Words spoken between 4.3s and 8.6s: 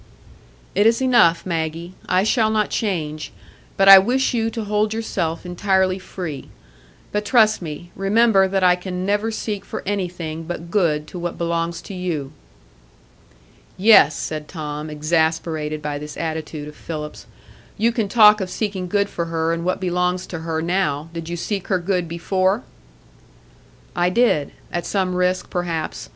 you to hold yourself entirely free. But trust me; remember